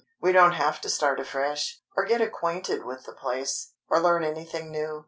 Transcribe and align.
We 0.19 0.31
don't 0.31 0.53
have 0.53 0.81
to 0.81 0.89
start 0.89 1.19
afresh, 1.19 1.79
or 1.95 2.05
get 2.05 2.21
acquainted 2.21 2.83
with 2.85 3.03
the 3.05 3.13
place, 3.13 3.73
or 3.87 3.99
learn 4.01 4.23
anything 4.23 4.71
new. 4.71 4.99